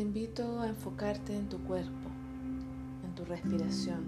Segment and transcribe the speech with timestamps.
[0.00, 2.08] Te invito a enfocarte en tu cuerpo,
[3.04, 4.06] en tu respiración.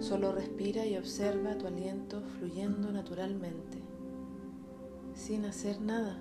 [0.00, 3.78] Solo respira y observa tu aliento fluyendo naturalmente,
[5.14, 6.18] sin hacer nada.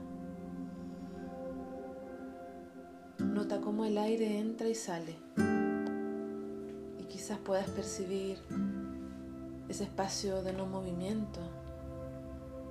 [3.18, 5.18] Nota cómo el aire entra y sale.
[7.00, 8.38] Y quizás puedas percibir
[9.70, 11.40] ese espacio de no movimiento,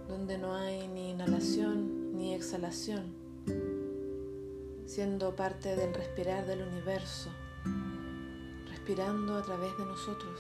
[0.07, 3.17] donde no hay ni inhalación ni exhalación,
[4.95, 7.31] siendo parte del respirar del universo,
[8.69, 10.39] respirando a través de nosotros,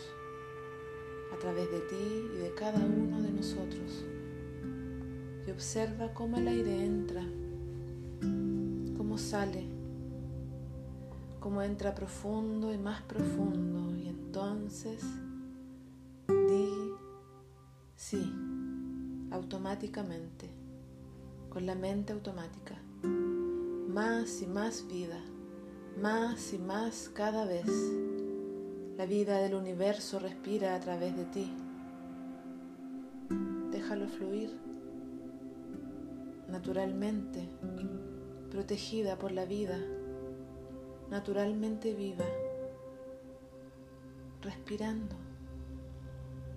[1.32, 4.04] a través de ti y de cada uno de nosotros.
[5.46, 7.22] Y observa cómo el aire entra,
[8.98, 9.64] cómo sale,
[11.40, 15.02] cómo entra profundo y más profundo y entonces
[17.94, 18.30] Sí,
[19.30, 20.50] automáticamente,
[21.48, 22.91] con la mente automática.
[23.92, 25.20] Más y más vida,
[26.00, 27.66] más y más cada vez.
[28.96, 31.52] La vida del universo respira a través de ti.
[33.70, 34.58] Déjalo fluir
[36.48, 37.48] naturalmente,
[38.50, 39.78] protegida por la vida,
[41.10, 42.26] naturalmente viva,
[44.42, 45.16] respirando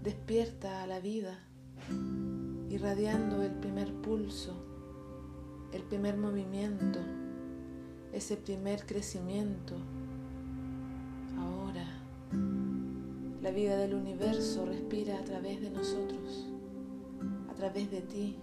[0.06, 1.40] despierta a la vida,
[2.70, 4.54] irradiando el primer pulso,
[5.72, 7.00] el primer movimiento,
[8.14, 9.76] ese primer crecimiento.
[11.38, 11.86] Ahora,
[13.42, 16.48] la vida del universo respira a través de nosotros,
[17.50, 18.38] a través de ti,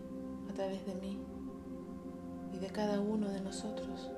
[0.51, 1.19] a través de mí
[2.53, 4.11] y de cada uno de nosotros.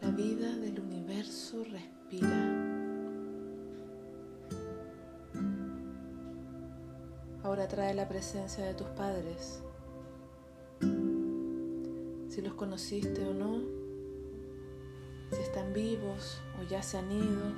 [0.00, 2.64] La vida del universo respira.
[7.42, 9.62] Ahora trae la presencia de tus padres.
[12.30, 13.83] Si los conociste o no,
[15.74, 17.52] vivos o ya se han ido,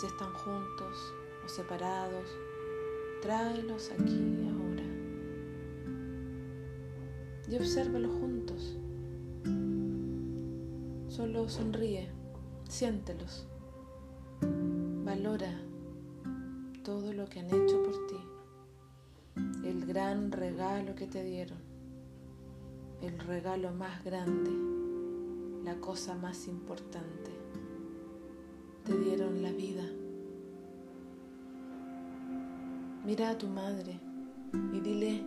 [0.00, 0.96] si están juntos
[1.44, 2.26] o separados,
[3.20, 4.84] tráelos aquí ahora.
[7.48, 8.78] Y obsérvalos juntos.
[11.08, 12.08] Solo sonríe,
[12.68, 13.46] siéntelos.
[15.04, 15.60] Valora
[16.82, 18.32] todo lo que han hecho por ti
[19.64, 21.58] el gran regalo que te dieron,
[23.00, 24.50] el regalo más grande,
[25.64, 27.30] la cosa más importante.
[28.84, 29.84] Te dieron la vida.
[33.04, 33.98] Mira a tu madre
[34.72, 35.24] y dile,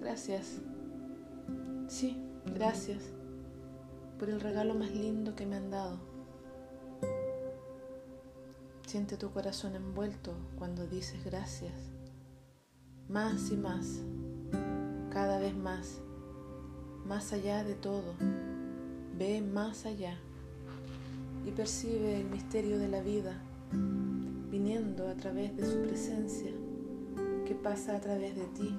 [0.00, 0.60] gracias,
[1.88, 2.16] sí,
[2.54, 3.02] gracias
[4.18, 5.98] por el regalo más lindo que me han dado.
[8.86, 11.92] Siente tu corazón envuelto cuando dices gracias
[13.08, 14.00] más y más,
[15.10, 16.00] cada vez más,
[17.04, 18.14] más allá de todo.
[19.22, 20.18] Ve más allá
[21.46, 23.40] y percibe el misterio de la vida
[24.50, 26.50] viniendo a través de su presencia
[27.46, 28.76] que pasa a través de ti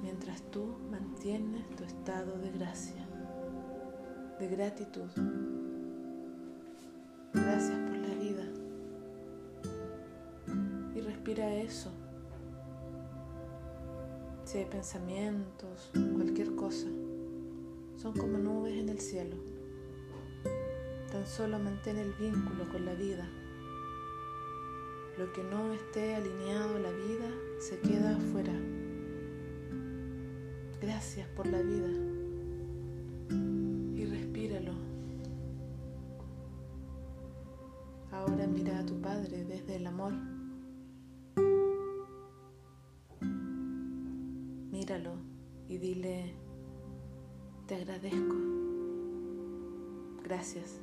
[0.00, 3.06] mientras tú mantienes tu estado de gracia,
[4.40, 5.10] de gratitud.
[7.34, 8.44] Gracias por la vida.
[10.94, 11.90] Y respira eso
[14.44, 16.86] si hay pensamientos, cualquier cosa,
[18.04, 19.34] son como nubes en el cielo.
[21.10, 23.26] Tan solo mantén el vínculo con la vida.
[25.16, 28.52] Lo que no esté alineado a la vida se queda afuera.
[30.82, 31.88] Gracias por la vida.
[33.96, 34.74] Y respíralo.
[38.12, 40.12] Ahora mira a tu Padre desde el amor.
[44.70, 45.14] míralo
[45.66, 46.34] y dile,
[47.66, 48.36] te agradezco,
[50.22, 50.80] gracias,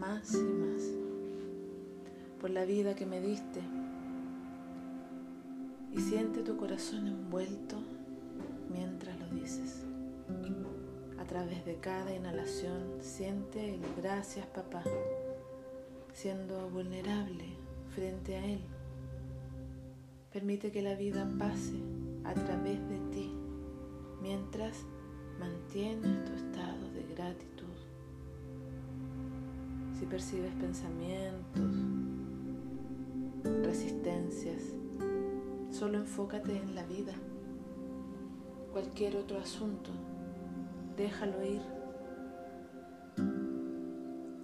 [0.00, 0.82] más y más,
[2.40, 3.60] por la vida que me diste.
[5.92, 7.76] Y siente tu corazón envuelto
[8.72, 9.84] mientras lo dices.
[11.18, 14.82] A través de cada inhalación siente el gracias papá,
[16.12, 17.44] siendo vulnerable
[17.94, 18.60] frente a Él.
[20.32, 21.76] Permite que la vida pase
[22.24, 23.32] a través de ti
[24.20, 24.84] mientras
[25.42, 27.74] mantienes tu estado de gratitud.
[29.98, 31.74] Si percibes pensamientos,
[33.64, 34.62] resistencias,
[35.70, 37.14] solo enfócate en la vida.
[38.72, 39.90] Cualquier otro asunto,
[40.96, 41.62] déjalo ir.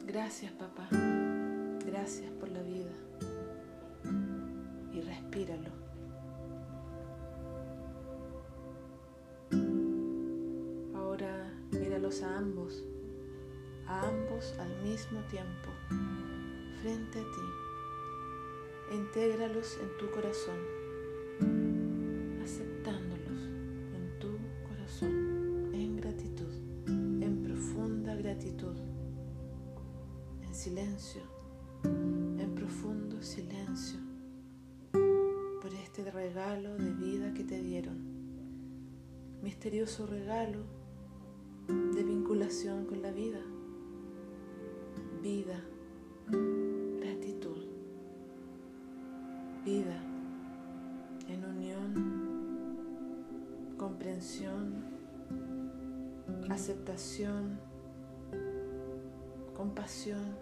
[0.05, 0.89] Gracias papá,
[1.87, 2.93] gracias por la vida
[4.93, 5.88] y respíralo.
[12.09, 12.83] A ambos,
[13.87, 15.69] a ambos al mismo tiempo,
[16.81, 18.95] frente a ti.
[18.97, 20.57] Intégralos en tu corazón,
[22.43, 23.43] aceptándolos
[23.95, 26.51] en tu corazón, en gratitud,
[26.87, 28.75] en profunda gratitud,
[30.47, 31.21] en silencio,
[31.85, 34.01] en profundo silencio
[35.61, 37.99] por este regalo de vida que te dieron.
[39.43, 40.88] Misterioso regalo
[42.39, 43.41] con la vida.
[45.21, 45.61] Vida,
[47.01, 47.67] gratitud.
[49.65, 50.01] Vida
[51.27, 51.95] en unión,
[53.77, 54.85] comprensión,
[56.49, 57.59] aceptación,
[59.57, 60.37] compasión.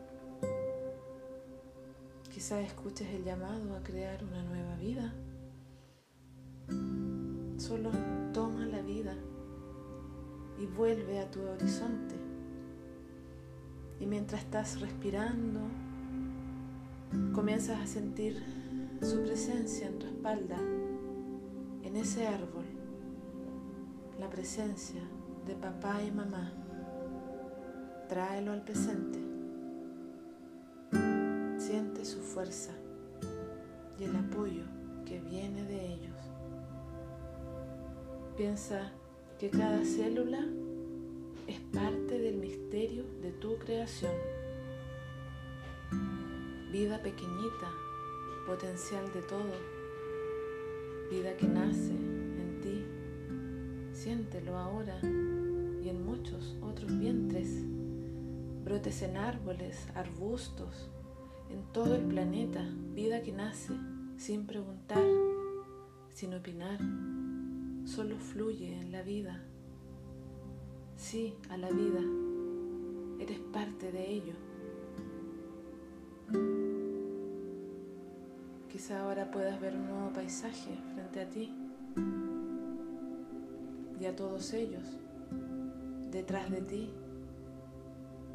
[2.31, 5.15] Quizás escuches el llamado a crear una nueva vida.
[7.57, 7.91] Solo
[8.35, 9.17] toma la vida
[10.59, 12.15] y vuelve a tu horizonte.
[14.01, 15.61] Y mientras estás respirando,
[17.33, 18.43] comienzas a sentir
[19.01, 20.59] su presencia en tu espalda,
[21.83, 22.65] en ese árbol,
[24.19, 25.03] la presencia
[25.47, 26.53] de papá y mamá.
[28.09, 29.19] Tráelo al presente.
[31.59, 32.73] Siente su fuerza
[33.99, 34.65] y el apoyo
[35.05, 36.17] que viene de ellos.
[38.37, 38.93] Piensa
[39.39, 40.47] que cada célula
[41.47, 44.13] es parte del misterio de tu creación.
[46.73, 47.71] Vida pequeñita,
[48.47, 49.53] potencial de todo,
[51.11, 52.87] vida que nace en ti.
[53.93, 57.63] Siéntelo ahora y en muchos otros vientres,
[58.65, 60.89] brotes en árboles, arbustos,
[61.51, 63.75] en todo el planeta, vida que nace
[64.17, 65.05] sin preguntar,
[66.15, 66.81] sin opinar
[67.87, 69.41] solo fluye en la vida.
[70.97, 72.01] Sí, a la vida.
[73.21, 74.35] Eres parte de ello.
[78.69, 81.55] Quizá ahora puedas ver un nuevo paisaje frente a ti
[83.99, 84.85] y a todos ellos,
[86.11, 86.91] detrás de ti,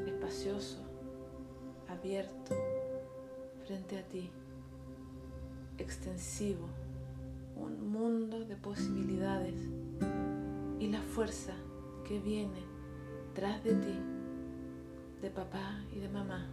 [0.08, 0.80] espacioso,
[1.88, 2.56] abierto,
[3.66, 4.32] frente a ti,
[5.78, 6.68] extensivo
[7.62, 9.56] un mundo de posibilidades
[10.80, 11.54] y la fuerza
[12.08, 12.64] que viene
[13.34, 14.00] tras de ti,
[15.22, 16.48] de papá y de mamá.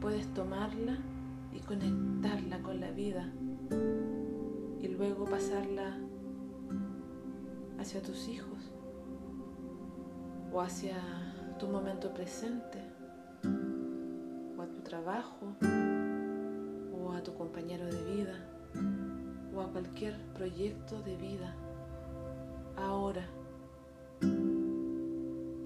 [0.00, 0.98] Puedes tomarla
[1.52, 3.32] y conectarla con la vida
[4.80, 5.98] y luego pasarla
[7.78, 8.72] hacia tus hijos
[10.52, 10.96] o hacia
[11.58, 12.78] tu momento presente
[14.56, 15.56] o a tu trabajo
[16.92, 19.21] o a tu compañero de vida
[19.54, 21.54] o a cualquier proyecto de vida
[22.76, 23.28] ahora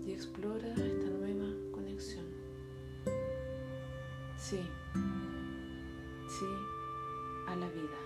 [0.06, 2.26] y explora esta nueva conexión.
[4.36, 4.60] Sí,
[6.28, 6.46] sí
[7.46, 7.96] a la vida.